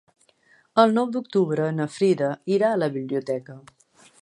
El 0.83 0.93
nou 0.99 1.11
d'octubre 1.17 1.67
na 1.81 1.87
Frida 1.97 2.31
irà 2.57 2.73
a 2.77 2.81
la 2.85 2.91
biblioteca. 2.99 3.61